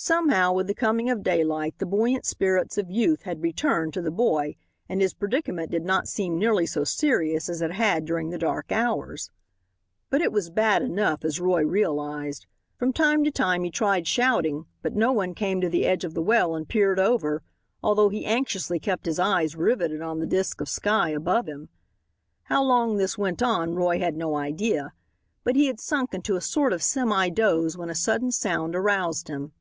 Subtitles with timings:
[0.00, 4.12] Somehow, with the coming of daylight, the buoyant spirits of youth had returned to the
[4.12, 4.54] boy
[4.88, 8.70] and his predicament did not seem nearly so serious as it had during the dark
[8.70, 9.32] hours.
[10.08, 12.46] But it was bad enough, as Roy realized.
[12.76, 16.14] From time to time he tried shouting, but no one came to the edge of
[16.14, 17.42] the well and peered over,
[17.82, 21.70] although he anxiously kept his eyes riveted on the disc of sky above him.
[22.44, 24.92] How long this went on Roy had no idea,
[25.42, 29.26] but he had sunk into a sort of semi doze when a sudden sound aroused
[29.26, 29.52] him.